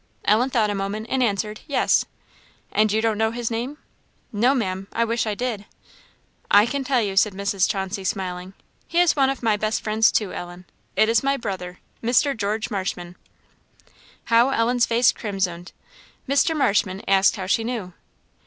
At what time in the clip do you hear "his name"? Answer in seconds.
3.29-3.77